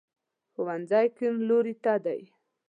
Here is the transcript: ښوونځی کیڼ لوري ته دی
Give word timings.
ښوونځی 0.53 1.07
کیڼ 1.17 1.33
لوري 1.47 1.75
ته 1.83 1.93
دی 2.05 2.21